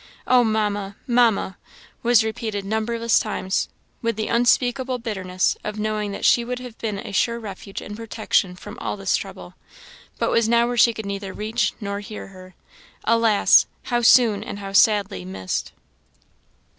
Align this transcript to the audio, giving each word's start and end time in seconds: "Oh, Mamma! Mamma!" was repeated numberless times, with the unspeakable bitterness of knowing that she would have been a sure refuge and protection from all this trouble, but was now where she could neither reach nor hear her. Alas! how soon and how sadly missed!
"Oh, 0.25 0.43
Mamma! 0.43 0.95
Mamma!" 1.05 1.59
was 2.01 2.23
repeated 2.23 2.65
numberless 2.65 3.19
times, 3.19 3.69
with 4.01 4.15
the 4.15 4.29
unspeakable 4.29 4.97
bitterness 4.97 5.55
of 5.63 5.77
knowing 5.77 6.11
that 6.11 6.25
she 6.25 6.43
would 6.43 6.57
have 6.57 6.75
been 6.79 6.97
a 6.97 7.11
sure 7.11 7.39
refuge 7.39 7.81
and 7.81 7.95
protection 7.95 8.55
from 8.55 8.79
all 8.79 8.97
this 8.97 9.15
trouble, 9.15 9.53
but 10.17 10.31
was 10.31 10.49
now 10.49 10.65
where 10.65 10.75
she 10.75 10.95
could 10.95 11.05
neither 11.05 11.33
reach 11.33 11.73
nor 11.79 11.99
hear 11.99 12.29
her. 12.29 12.55
Alas! 13.03 13.67
how 13.83 14.01
soon 14.01 14.43
and 14.43 14.57
how 14.57 14.71
sadly 14.71 15.23
missed! 15.23 15.71